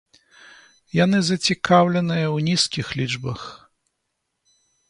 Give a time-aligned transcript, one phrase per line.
[1.03, 3.41] Яны зацікаўленыя ў нізкіх лічбах.